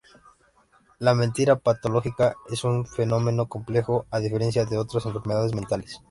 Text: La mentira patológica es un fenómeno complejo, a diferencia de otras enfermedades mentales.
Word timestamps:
La 0.97 1.13
mentira 1.13 1.57
patológica 1.57 2.35
es 2.49 2.63
un 2.63 2.87
fenómeno 2.87 3.45
complejo, 3.47 4.07
a 4.09 4.17
diferencia 4.17 4.65
de 4.65 4.79
otras 4.79 5.05
enfermedades 5.05 5.53
mentales. 5.53 5.99